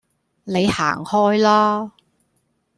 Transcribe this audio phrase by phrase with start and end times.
[0.45, 1.91] 你行開啦